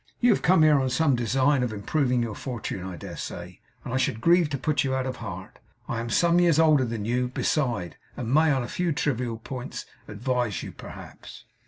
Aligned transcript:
You 0.19 0.31
have 0.31 0.41
come 0.41 0.63
here 0.63 0.79
on 0.79 0.89
some 0.89 1.15
design 1.15 1.61
of 1.61 1.71
improving 1.71 2.23
your 2.23 2.33
fortune, 2.33 2.83
I 2.83 2.95
dare 2.97 3.15
say; 3.17 3.59
and 3.85 3.93
I 3.93 3.97
should 3.97 4.19
grieve 4.19 4.49
to 4.49 4.57
put 4.57 4.83
you 4.83 4.95
out 4.95 5.05
of 5.05 5.17
heart. 5.17 5.59
I 5.87 5.99
am 5.99 6.09
some 6.09 6.39
years 6.39 6.57
older 6.57 6.85
than 6.85 7.05
you, 7.05 7.27
besides; 7.27 7.93
and 8.17 8.33
may, 8.33 8.51
on 8.51 8.63
a 8.63 8.67
few 8.67 8.93
trivial 8.93 9.37
points, 9.37 9.85
advise 10.07 10.63
you, 10.63 10.71
perhaps. 10.71 11.45